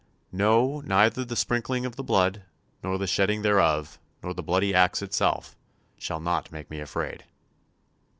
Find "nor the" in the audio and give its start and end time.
4.23-4.41